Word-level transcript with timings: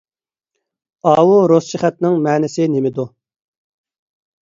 ئاۋۇ 1.11 1.37
رۇسچە 1.53 1.83
خەتنىڭ 1.85 2.19
مەنىسى 2.27 2.71
نېمىدۇ؟ 2.75 3.11